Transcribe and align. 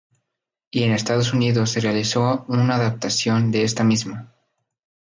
Y 0.71 0.81
en 0.81 0.93
Estados 0.93 1.31
Unidos 1.31 1.69
se 1.69 1.79
realizó 1.79 2.45
un 2.47 2.71
adaptación 2.71 3.51
de 3.51 3.61
esta 3.63 3.83
misma. 3.83 4.33